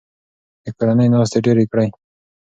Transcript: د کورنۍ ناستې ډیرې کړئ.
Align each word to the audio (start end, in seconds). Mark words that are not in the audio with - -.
د 0.63 0.65
کورنۍ 0.77 1.07
ناستې 1.13 1.39
ډیرې 1.45 1.65
کړئ. 1.71 1.89